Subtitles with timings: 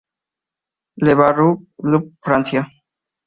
[0.97, 1.67] Le Bar-sur-Loup,
[2.25, 2.65] Francia